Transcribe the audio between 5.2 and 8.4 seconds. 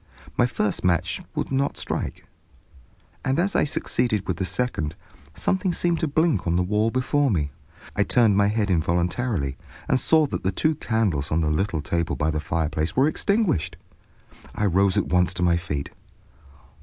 something seemed to blink on the wall before me. I turned